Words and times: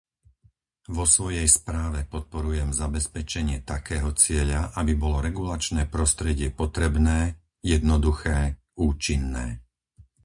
Vo 0.95 1.05
svojej 1.15 1.45
správe 1.59 1.99
podporujem 2.13 2.69
zabezpečenie 2.81 3.57
takého 3.71 4.09
cieľa, 4.23 4.61
aby 4.79 4.93
bolo 5.03 5.17
regulačné 5.27 5.81
prostredie 5.95 6.49
potrebné, 6.61 7.19
jednoduché, 7.73 8.39
účinné. 8.85 9.47